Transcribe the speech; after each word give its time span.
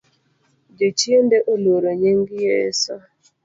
Jochiende 0.77 1.37
oluoro 1.51 1.89
nying 2.01 2.25
Yeso 2.43 2.95